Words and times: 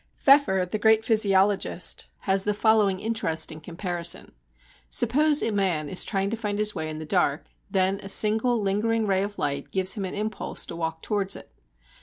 Pfeffer, 0.15 0.65
the 0.65 0.79
great 0.79 1.05
physiologist, 1.05 2.07
has 2.21 2.43
the 2.43 2.55
following 2.55 2.99
interesting 2.99 3.61
comparison. 3.61 4.31
Suppose 4.89 5.43
a 5.43 5.51
man 5.51 5.89
is 5.89 6.03
trying 6.03 6.31
to 6.31 6.35
find 6.35 6.57
his 6.57 6.73
way 6.73 6.89
in 6.89 6.97
the 6.97 7.05
dark, 7.05 7.45
then 7.69 7.99
a 7.99 8.09
single 8.09 8.59
lingering 8.59 9.05
ray 9.05 9.21
of 9.21 9.37
light 9.37 9.69
gives 9.69 9.93
him 9.93 10.05
an 10.05 10.15
impulse 10.15 10.65
to 10.65 10.75
walk 10.75 11.03
towards 11.03 11.35
it. 11.35 11.51